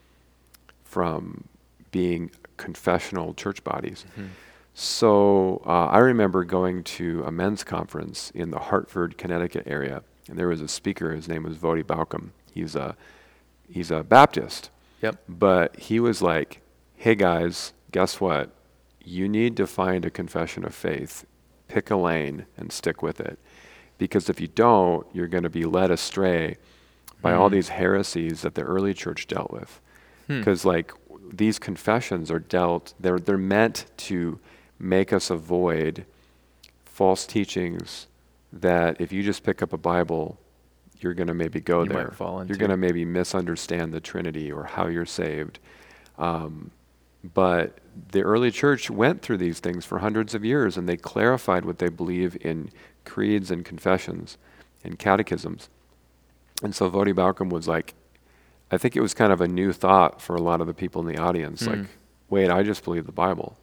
from 0.84 1.44
being 1.90 2.30
confessional 2.66 3.34
church 3.34 3.62
bodies. 3.64 4.04
So 4.74 5.62
uh, 5.66 5.86
I 5.86 5.98
remember 5.98 6.44
going 6.44 6.82
to 6.84 7.24
a 7.26 7.30
men's 7.30 7.62
conference 7.64 8.30
in 8.34 8.50
the 8.50 8.58
Hartford, 8.58 9.18
Connecticut 9.18 9.64
area, 9.66 10.02
and 10.28 10.38
there 10.38 10.48
was 10.48 10.60
a 10.62 10.68
speaker. 10.68 11.12
His 11.14 11.28
name 11.28 11.42
was 11.42 11.58
Voddie 11.58 11.84
Baucham. 11.84 12.30
He's 12.54 12.74
a 12.74 12.96
he's 13.68 13.90
a 13.90 14.02
Baptist, 14.02 14.70
Yep. 15.02 15.22
but 15.28 15.76
he 15.78 16.00
was 16.00 16.22
like, 16.22 16.60
"Hey 16.96 17.14
guys, 17.14 17.72
guess 17.90 18.20
what? 18.20 18.50
You 19.04 19.28
need 19.28 19.56
to 19.58 19.66
find 19.66 20.04
a 20.04 20.10
confession 20.10 20.64
of 20.64 20.74
faith. 20.74 21.26
Pick 21.68 21.90
a 21.90 21.96
lane 21.96 22.46
and 22.56 22.70
stick 22.72 23.02
with 23.02 23.20
it, 23.20 23.38
because 23.98 24.30
if 24.30 24.40
you 24.40 24.48
don't, 24.48 25.06
you're 25.12 25.26
going 25.28 25.42
to 25.42 25.50
be 25.50 25.64
led 25.64 25.90
astray 25.90 26.56
by 27.20 27.32
all 27.34 27.48
Mm. 27.48 27.52
these 27.52 27.68
heresies 27.70 28.42
that 28.42 28.54
the 28.54 28.62
early 28.62 28.94
church 28.94 29.26
dealt 29.26 29.50
with. 29.50 29.80
Hmm. 30.28 30.38
Because 30.38 30.64
like 30.64 30.92
these 31.30 31.58
confessions 31.58 32.30
are 32.30 32.38
dealt, 32.38 32.94
they're 32.98 33.18
they're 33.18 33.38
meant 33.38 33.86
to 33.98 34.38
make 34.78 35.12
us 35.12 35.30
avoid 35.30 36.04
false 36.84 37.26
teachings 37.26 38.06
that 38.52 39.00
if 39.00 39.12
you 39.12 39.22
just 39.22 39.42
pick 39.42 39.62
up 39.62 39.72
a 39.72 39.78
Bible, 39.78 40.38
you're 41.00 41.14
going 41.14 41.28
to 41.28 41.34
maybe 41.34 41.60
go 41.60 41.82
You 41.82 41.88
might 41.88 41.94
there. 41.94 42.08
You're 42.48 42.58
going 42.58 42.70
to 42.70 42.76
maybe 42.76 43.04
misunderstand 43.04 43.92
the 43.92 44.00
Trinity 44.00 44.52
or 44.52 44.64
how 44.64 44.88
you're 44.88 45.06
saved. 45.06 45.58
Um, 46.18 46.70
but 47.34 47.78
the 48.10 48.22
early 48.22 48.50
church 48.50 48.90
went 48.90 49.22
through 49.22 49.38
these 49.38 49.60
things 49.60 49.84
for 49.84 50.00
hundreds 50.00 50.34
of 50.34 50.44
years 50.44 50.76
and 50.76 50.88
they 50.88 50.96
clarified 50.96 51.64
what 51.64 51.78
they 51.78 51.88
believe 51.88 52.36
in 52.40 52.70
creeds 53.04 53.50
and 53.50 53.64
confessions 53.64 54.36
and 54.84 54.98
catechisms. 54.98 55.68
And 56.62 56.74
so 56.74 56.90
Voddie 56.90 57.14
Baucham 57.14 57.50
was 57.50 57.68
like, 57.68 57.94
I 58.72 58.78
think 58.78 58.96
it 58.96 59.00
was 59.00 59.14
kind 59.14 59.32
of 59.32 59.40
a 59.40 59.46
new 59.46 59.72
thought 59.72 60.20
for 60.20 60.34
a 60.34 60.40
lot 60.40 60.60
of 60.60 60.66
the 60.66 60.74
people 60.74 61.06
in 61.06 61.14
the 61.14 61.20
audience. 61.20 61.64
Hmm. 61.64 61.70
Like, 61.70 61.86
wait, 62.30 62.50
I 62.50 62.62
just 62.62 62.82
believe 62.82 63.06
the 63.06 63.12
Bible. 63.12 63.56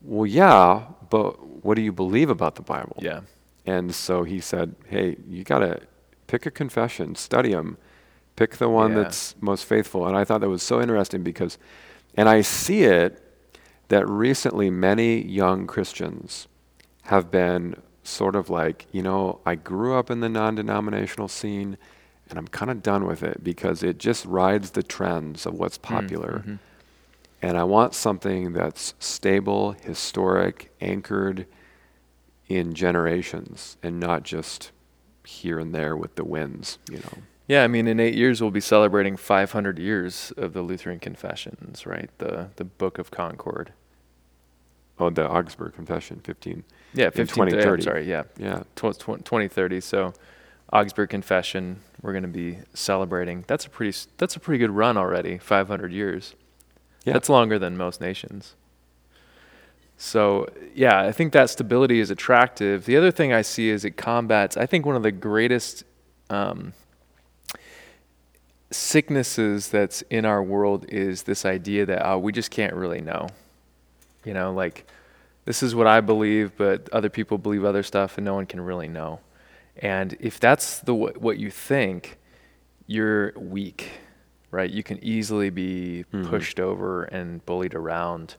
Well, 0.00 0.26
yeah, 0.26 0.84
but 1.10 1.64
what 1.64 1.74
do 1.74 1.82
you 1.82 1.92
believe 1.92 2.30
about 2.30 2.54
the 2.54 2.62
Bible? 2.62 2.96
Yeah. 3.00 3.20
And 3.66 3.94
so 3.94 4.22
he 4.22 4.40
said, 4.40 4.76
hey, 4.86 5.16
you 5.28 5.42
got 5.44 5.58
to 5.58 5.80
pick 6.28 6.46
a 6.46 6.50
confession, 6.50 7.16
study 7.16 7.50
them, 7.50 7.76
pick 8.36 8.56
the 8.56 8.68
one 8.68 8.92
Yeah. 8.92 9.02
that's 9.02 9.34
most 9.40 9.64
faithful. 9.64 10.06
And 10.06 10.16
I 10.16 10.24
thought 10.24 10.40
that 10.40 10.48
was 10.48 10.62
so 10.62 10.80
interesting 10.80 11.22
because, 11.24 11.58
and 12.14 12.28
I 12.28 12.40
see 12.42 12.84
it 12.84 13.20
that 13.88 14.08
recently 14.08 14.70
many 14.70 15.20
young 15.26 15.66
Christians 15.66 16.46
have 17.04 17.30
been 17.30 17.74
sort 18.04 18.36
of 18.36 18.48
like, 18.48 18.86
you 18.92 19.02
know, 19.02 19.40
I 19.44 19.56
grew 19.56 19.94
up 19.98 20.10
in 20.10 20.20
the 20.20 20.28
non 20.28 20.54
denominational 20.54 21.28
scene 21.28 21.76
and 22.30 22.38
I'm 22.38 22.48
kind 22.48 22.70
of 22.70 22.82
done 22.82 23.06
with 23.06 23.22
it 23.22 23.42
because 23.42 23.82
it 23.82 23.98
just 23.98 24.24
rides 24.26 24.70
the 24.72 24.82
trends 24.82 25.46
of 25.46 25.54
what's 25.54 25.78
popular. 25.78 26.42
mhm. 26.46 26.58
And 27.40 27.56
I 27.56 27.62
want 27.64 27.94
something 27.94 28.52
that's 28.52 28.94
stable, 28.98 29.72
historic, 29.72 30.72
anchored 30.80 31.46
in 32.48 32.74
generations 32.74 33.76
and 33.82 34.00
not 34.00 34.24
just 34.24 34.72
here 35.24 35.58
and 35.58 35.72
there 35.74 35.96
with 35.96 36.16
the 36.16 36.24
winds, 36.24 36.78
you 36.90 36.96
know. 36.98 37.18
Yeah, 37.46 37.62
I 37.64 37.68
mean, 37.68 37.86
in 37.86 38.00
eight 38.00 38.14
years 38.14 38.40
we'll 38.42 38.50
be 38.50 38.60
celebrating 38.60 39.16
500 39.16 39.78
years 39.78 40.32
of 40.36 40.52
the 40.52 40.62
Lutheran 40.62 40.98
Confessions, 40.98 41.86
right? 41.86 42.10
The 42.18 42.48
the 42.56 42.64
Book 42.64 42.98
of 42.98 43.10
Concord. 43.10 43.72
Oh, 44.98 45.08
the 45.10 45.28
Augsburg 45.30 45.74
Confession, 45.74 46.20
15. 46.24 46.64
Yeah, 46.92 47.06
In 47.06 47.10
15 47.12 47.44
yeah, 47.44 47.50
2030. 47.50 47.82
sorry, 47.84 48.04
yeah, 48.10 48.24
Yeah. 48.36 48.62
tw- 48.74 48.98
tw- 48.98 49.24
2030. 49.24 49.80
So, 49.80 50.12
Augsburg 50.72 51.08
Confession, 51.08 51.80
we're 52.02 52.12
going 52.12 52.22
to 52.22 52.28
be 52.28 52.58
celebrating. 52.74 53.44
That's 53.46 53.66
a 53.66 53.70
pretty 53.70 53.96
that's 54.18 54.36
a 54.36 54.40
pretty 54.40 54.58
good 54.58 54.70
run 54.70 54.96
already. 54.96 55.38
500 55.38 55.92
years. 55.92 56.34
Yeah. 57.04 57.14
That's 57.14 57.28
longer 57.28 57.58
than 57.58 57.76
most 57.76 58.00
nations. 58.00 58.54
So, 59.96 60.46
yeah, 60.74 61.00
I 61.00 61.10
think 61.10 61.32
that 61.32 61.50
stability 61.50 61.98
is 61.98 62.10
attractive. 62.10 62.84
The 62.84 62.96
other 62.96 63.10
thing 63.10 63.32
I 63.32 63.42
see 63.42 63.68
is 63.68 63.84
it 63.84 63.96
combats, 63.96 64.56
I 64.56 64.64
think, 64.64 64.86
one 64.86 64.94
of 64.94 65.02
the 65.02 65.10
greatest 65.10 65.82
um, 66.30 66.72
sicknesses 68.70 69.70
that's 69.70 70.02
in 70.02 70.24
our 70.24 70.42
world 70.42 70.86
is 70.88 71.24
this 71.24 71.44
idea 71.44 71.86
that 71.86 72.06
oh, 72.06 72.18
we 72.18 72.32
just 72.32 72.50
can't 72.50 72.74
really 72.74 73.00
know. 73.00 73.28
You 74.24 74.34
know, 74.34 74.52
like 74.52 74.86
this 75.46 75.62
is 75.62 75.74
what 75.74 75.86
I 75.86 76.00
believe, 76.00 76.52
but 76.56 76.88
other 76.92 77.08
people 77.08 77.38
believe 77.38 77.64
other 77.64 77.82
stuff, 77.82 78.18
and 78.18 78.24
no 78.24 78.34
one 78.34 78.46
can 78.46 78.60
really 78.60 78.88
know. 78.88 79.20
And 79.78 80.16
if 80.20 80.40
that's 80.40 80.80
the 80.80 80.94
wh- 80.94 81.20
what 81.22 81.38
you 81.38 81.50
think, 81.50 82.18
you're 82.86 83.32
weak, 83.36 83.90
right? 84.50 84.70
You 84.70 84.82
can 84.82 85.02
easily 85.04 85.50
be 85.50 86.04
Mhm. 86.12 86.28
pushed 86.28 86.58
over 86.58 87.04
and 87.04 87.44
bullied 87.46 87.74
around. 87.74 88.36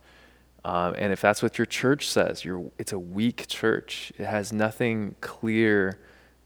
Um, 0.66 0.94
and 0.98 1.14
if 1.14 1.22
that's 1.22 1.42
what 1.42 1.58
your 1.58 1.66
church 1.66 2.10
says, 2.10 2.44
you're, 2.44 2.70
it's 2.78 2.92
a 2.92 3.00
weak 3.00 3.46
church. 3.48 4.12
It 4.18 4.26
has 4.26 4.52
nothing 4.52 5.16
clear 5.22 6.00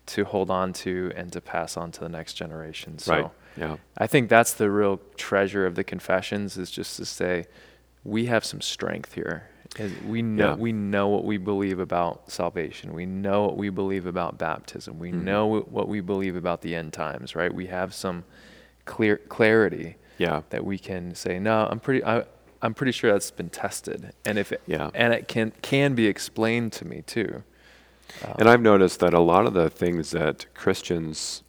to 0.07 0.25
hold 0.25 0.51
on 0.51 0.73
to 0.73 1.11
and 1.15 1.31
to 1.31 1.41
pass 1.41 1.77
on 1.77 1.91
to 1.93 2.01
the 2.01 2.09
next 2.09 2.33
generation. 2.33 2.99
So 2.99 3.13
Right. 3.13 3.31
Yeah. 3.57 3.77
I 3.97 4.05
think 4.07 4.29
that's 4.29 4.53
the 4.53 4.69
real 4.69 4.99
treasure 5.15 5.65
of 5.65 5.75
the 5.75 5.83
confessions 5.83 6.57
is 6.57 6.69
just 6.69 6.97
to 6.97 7.05
say 7.05 7.45
we 8.03 8.25
have 8.25 8.43
some 8.43 8.59
strength 8.61 9.13
here. 9.13 9.49
And 9.79 9.91
We 10.07 10.21
know 10.21 10.49
Yeah. 10.49 10.55
we 10.55 10.71
know 10.71 11.07
what 11.07 11.25
we 11.25 11.37
believe 11.37 11.79
about 11.79 12.31
salvation. 12.31 12.93
We 12.93 13.05
know 13.05 13.43
what 13.43 13.57
we 13.57 13.69
believe 13.69 14.05
about 14.05 14.37
baptism. 14.37 14.99
We 14.99 15.11
Mhm. 15.11 15.23
know 15.23 15.47
what 15.47 15.87
we 15.87 15.99
believe 15.99 16.35
about 16.35 16.61
the 16.61 16.75
end 16.75 16.93
times, 16.93 17.35
right? 17.35 17.53
We 17.53 17.67
have 17.67 17.93
some 17.93 18.23
clear 18.85 19.17
clarity 19.17 19.95
Yeah. 20.17 20.41
that 20.51 20.63
we 20.65 20.77
can 20.77 21.15
say, 21.15 21.39
no, 21.39 21.67
I'm 21.71 21.79
pretty 21.79 22.03
I, 22.03 22.23
I'm 22.61 22.73
pretty 22.73 22.91
sure 22.91 23.11
that's 23.11 23.31
been 23.31 23.49
tested. 23.49 24.13
And 24.25 24.37
if 24.37 24.51
it, 24.51 24.61
Yeah. 24.67 24.89
and 24.93 25.13
it 25.13 25.27
can 25.27 25.51
can 25.61 25.95
be 25.95 26.05
explained 26.07 26.71
to 26.73 26.85
me 26.85 27.01
too. 27.01 27.43
Um, 28.23 28.35
And 28.39 28.49
I've 28.49 28.61
noticed 28.61 28.99
that 28.99 29.13
a 29.13 29.19
lot 29.19 29.47
of 29.47 29.53
the 29.53 29.69
things 29.71 30.11
that 30.11 30.45
Christians 30.53 31.41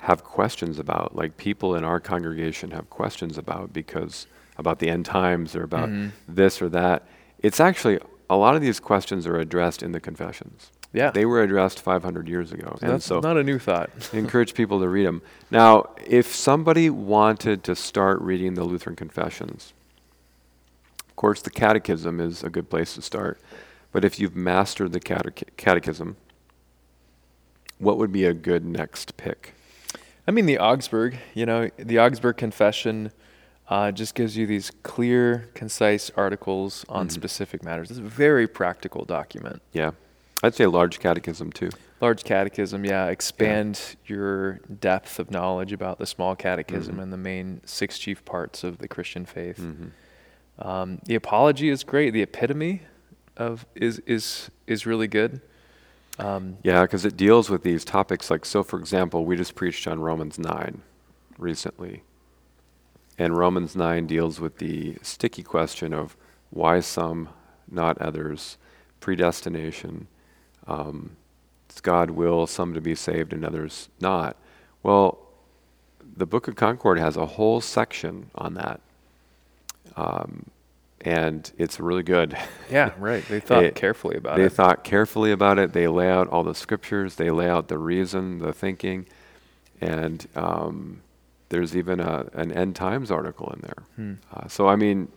have 0.00 0.22
questions 0.24 0.78
about, 0.78 1.14
like 1.16 1.36
people 1.36 1.74
in 1.74 1.82
our 1.84 1.98
congregation 2.00 2.70
have 2.72 2.88
questions 2.90 3.36
about 3.36 3.72
because 3.72 4.26
about 4.58 4.78
the 4.78 4.88
end 4.90 5.04
times 5.06 5.56
or 5.56 5.62
about 5.64 5.88
Mhm. 5.88 6.10
this 6.28 6.60
or 6.62 6.68
that, 6.68 7.02
it's 7.42 7.60
actually 7.60 7.98
a 8.30 8.36
lot 8.36 8.54
of 8.56 8.62
these 8.62 8.80
questions 8.80 9.26
are 9.26 9.38
addressed 9.38 9.82
in 9.82 9.92
the 9.92 10.00
confessions. 10.00 10.70
yeah. 10.92 11.10
They 11.10 11.26
were 11.26 11.42
addressed 11.42 11.80
500 11.80 12.28
years 12.28 12.52
ago. 12.52 12.78
and 12.80 12.92
that's 12.92 13.04
so 13.04 13.20
not 13.20 13.36
a 13.36 13.42
new 13.42 13.58
thought. 13.58 13.90
Encourage 14.12 14.54
people 14.54 14.80
to 14.80 14.88
read 14.88 15.06
them. 15.06 15.22
Now, 15.50 15.90
if 16.06 16.34
somebody 16.34 16.88
wanted 16.90 17.62
to 17.64 17.74
start 17.76 18.20
reading 18.20 18.54
the 18.54 18.64
Lutheran 18.64 18.96
Confessions, 18.96 19.72
of 21.08 21.16
course, 21.16 21.42
the 21.42 21.50
Catechism 21.50 22.20
is 22.20 22.42
a 22.42 22.48
good 22.50 22.70
place 22.70 22.94
to 22.94 23.02
start. 23.02 23.38
But 23.92 24.04
if 24.04 24.18
you've 24.18 24.34
mastered 24.34 24.92
the 24.92 25.00
catech- 25.00 25.56
Catechism, 25.58 26.16
what 27.78 27.98
would 27.98 28.12
be 28.12 28.24
a 28.24 28.32
good 28.32 28.64
next 28.64 29.16
pick? 29.18 29.54
I 30.26 30.30
mean, 30.30 30.46
the 30.46 30.58
Augsburg, 30.58 31.18
you 31.34 31.44
know, 31.44 31.68
the 31.76 31.98
Augsburg 31.98 32.36
Confession 32.38 33.12
uh, 33.68 33.90
just 33.92 34.14
gives 34.14 34.36
you 34.36 34.46
these 34.46 34.70
clear, 34.82 35.48
concise 35.54 36.10
articles 36.16 36.84
on 36.88 37.08
Mhm. 37.08 37.12
specific 37.12 37.62
matters. 37.64 37.90
It's 37.90 37.98
a 38.00 38.02
very 38.02 38.46
practical 38.46 39.04
document. 39.04 39.62
Yeah, 39.72 39.92
I'd 40.42 40.54
say 40.54 40.66
large 40.66 40.98
Catechism 41.00 41.52
too. 41.52 41.70
Large 42.00 42.24
catechism, 42.24 42.84
yeah, 42.84 43.06
expand 43.06 43.94
your 44.06 44.54
depth 44.80 45.20
of 45.20 45.30
knowledge 45.30 45.72
about 45.72 46.00
the 46.00 46.06
small 46.06 46.34
catechism 46.34 46.96
Mhm. 46.96 47.02
and 47.04 47.12
the 47.12 47.16
main 47.16 47.60
six 47.64 47.96
chief 47.96 48.24
parts 48.24 48.64
of 48.64 48.78
the 48.78 48.88
Christian 48.88 49.24
faith. 49.24 49.58
hmm 49.58 49.86
Um, 50.58 50.98
the 51.06 51.14
apology 51.14 51.70
is 51.70 51.82
great. 51.84 52.10
The 52.10 52.22
epitome 52.22 52.82
of 53.36 53.64
is 53.74 54.00
is 54.00 54.50
is 54.66 54.84
really 54.84 55.06
good. 55.08 55.40
Um, 56.18 56.58
Yeah, 56.62 56.82
because 56.82 57.04
it 57.04 57.16
deals 57.16 57.48
with 57.48 57.62
these 57.62 57.84
topics. 57.84 58.30
Like, 58.30 58.44
so 58.44 58.62
for 58.62 58.78
example, 58.78 59.24
we 59.24 59.34
just 59.36 59.54
preached 59.54 59.86
on 59.88 60.00
Romans 60.00 60.38
9 60.38 60.82
recently. 61.38 62.02
And 63.18 63.36
Romans 63.36 63.76
9 63.76 64.06
deals 64.06 64.40
with 64.40 64.58
the 64.58 64.96
sticky 65.02 65.42
question 65.42 65.92
of 65.92 66.16
why 66.50 66.80
some, 66.80 67.28
not 67.70 67.98
others, 67.98 68.56
predestination. 69.00 70.08
Um, 70.66 71.16
it's 71.68 71.80
God 71.80 72.10
will 72.10 72.46
some 72.46 72.74
to 72.74 72.80
be 72.80 72.94
saved 72.94 73.32
and 73.32 73.44
others 73.44 73.88
not. 74.00 74.36
Well, 74.82 75.18
the 76.16 76.26
Book 76.26 76.48
of 76.48 76.56
Concord 76.56 76.98
has 76.98 77.16
a 77.16 77.26
whole 77.26 77.60
section 77.60 78.30
on 78.34 78.54
that. 78.54 78.80
Um, 79.96 80.46
and 81.00 81.50
it's 81.58 81.80
really 81.80 82.02
good. 82.02 82.36
yeah, 82.70 82.92
right. 82.98 83.24
They 83.26 83.40
thought 83.64 83.74
carefully 83.74 84.16
about 84.16 84.36
they 84.36 84.44
it. 84.44 84.48
They 84.50 84.54
thought 84.54 84.84
carefully 84.84 85.32
about 85.32 85.58
it. 85.58 85.72
They 85.72 85.88
lay 85.88 86.10
out 86.10 86.28
all 86.28 86.44
the 86.44 86.54
scriptures. 86.54 87.16
They 87.16 87.30
lay 87.30 87.48
out 87.48 87.68
the 87.68 87.78
reason, 87.78 88.38
the 88.38 88.52
thinking. 88.52 89.06
and 89.80 90.26
um, 90.36 91.02
there's 91.52 91.76
even 91.76 92.00
a, 92.00 92.26
an 92.32 92.50
end 92.50 92.74
times 92.74 93.10
article 93.10 93.52
in 93.54 93.60
there. 93.60 93.82
Hmm. 93.96 94.14
Uh, 94.32 94.48
so 94.48 94.68
I 94.68 94.76
mean, 94.76 95.08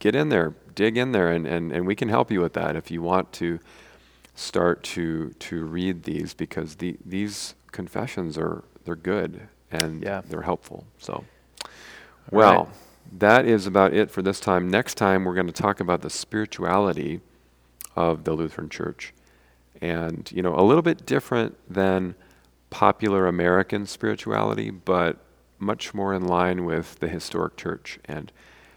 get 0.00 0.14
in 0.16 0.28
there, 0.28 0.54
dig 0.74 0.96
in 0.96 1.12
there, 1.12 1.28
and, 1.30 1.46
and, 1.46 1.70
and 1.72 1.86
we 1.86 1.94
can 1.94 2.08
help 2.08 2.30
you 2.32 2.40
with 2.40 2.52
that 2.54 2.74
if 2.76 2.90
you 2.90 3.00
want 3.00 3.32
to 3.34 3.60
start 4.34 4.82
to 4.82 5.30
to 5.38 5.64
read 5.64 6.02
these 6.04 6.34
because 6.34 6.76
the 6.76 6.96
these 7.06 7.54
confessions 7.70 8.36
are 8.36 8.64
they're 8.84 8.96
good 8.96 9.48
and 9.70 10.02
Yeah. 10.02 10.22
they're 10.28 10.42
helpful. 10.42 10.84
So, 10.98 11.24
well, 12.30 12.64
right. 12.64 12.68
that 13.20 13.46
is 13.46 13.66
about 13.66 13.94
it 13.94 14.10
for 14.10 14.20
this 14.22 14.40
time. 14.40 14.68
Next 14.68 14.94
time 14.96 15.24
we're 15.24 15.34
going 15.34 15.46
to 15.46 15.62
talk 15.62 15.80
about 15.80 16.00
the 16.02 16.10
spirituality 16.10 17.20
of 17.94 18.24
the 18.24 18.32
Lutheran 18.32 18.68
Church, 18.68 19.12
and 19.80 20.30
you 20.34 20.42
know 20.42 20.54
a 20.58 20.64
little 20.64 20.82
bit 20.82 21.06
different 21.06 21.54
than 21.72 22.14
popular 22.70 23.26
American 23.26 23.86
spirituality, 23.86 24.70
but 24.70 25.18
much 25.62 25.94
more 25.94 26.12
in 26.12 26.26
line 26.26 26.64
with 26.64 26.98
the 26.98 27.08
historic 27.08 27.56
church 27.56 27.98
and 28.04 28.32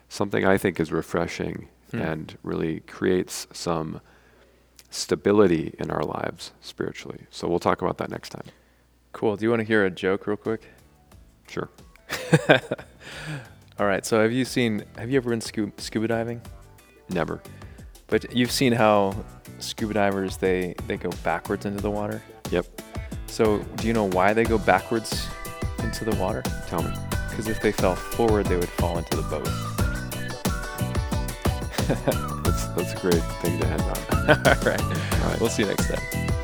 something 0.08 0.46
I 0.46 0.58
think 0.58 0.80
is 0.80 0.92
refreshing 0.92 1.68
Hmm. 1.92 2.00
and 2.02 2.38
really 2.42 2.80
creates 2.82 3.46
some 3.54 4.02
stability 4.90 5.76
in 5.78 5.92
our 5.92 6.02
lives 6.04 6.52
spiritually. 6.62 7.28
So 7.30 7.48
we'll 7.48 7.60
talk 7.60 7.82
about 7.82 7.98
that 8.00 8.10
next 8.10 8.30
time. 8.30 8.46
Cool. 9.12 9.36
Do 9.36 9.46
you 9.46 9.50
want 9.50 9.60
to 9.62 9.66
hear 9.66 9.86
a 9.86 9.92
joke 9.92 10.26
real 10.28 10.38
quick? 10.38 10.64
Sure. 11.48 11.70
All 13.80 13.86
right. 13.86 14.06
So 14.06 14.22
have 14.22 14.32
you 14.32 14.46
seen? 14.46 14.84
Have 14.98 15.10
you 15.12 15.18
ever 15.18 15.30
been 15.30 15.42
scuba, 15.42 15.80
scuba 15.82 16.08
diving? 16.08 16.42
Never. 17.10 17.42
But 18.08 18.34
you've 18.36 18.52
seen 18.52 18.74
how 18.74 19.16
scuba 19.60 19.94
divers 19.94 20.38
they 20.38 20.76
they 20.88 20.98
go 20.98 21.10
backwards 21.24 21.66
into 21.66 21.82
the 21.82 21.92
water. 21.92 22.22
Yep. 22.52 22.66
So 23.28 23.60
do 23.78 23.88
you 23.88 23.94
know 23.94 24.06
why 24.10 24.34
they 24.34 24.44
go 24.44 24.58
backwards 24.58 25.28
into 25.86 26.04
the 26.04 26.16
water? 26.16 26.42
Tell 26.68 26.82
me. 26.82 26.92
Because 27.30 27.48
if 27.48 27.62
they 27.62 27.72
fell 27.72 27.96
forward, 27.96 28.48
they 28.48 28.58
would 28.58 28.70
fall 28.70 28.98
into 28.98 29.18
the 29.18 29.24
boat. 29.24 29.48
That's 32.44 32.66
that's 32.70 32.94
a 32.94 32.98
great 33.00 33.22
thing 33.42 33.60
to 33.60 33.68
end 33.68 33.82
on. 33.82 33.90
All 34.30 34.56
right. 34.66 34.82
All 34.82 35.30
right. 35.30 35.40
We'll 35.40 35.50
see 35.50 35.62
you 35.64 35.68
next 35.68 35.88
time. 35.88 36.35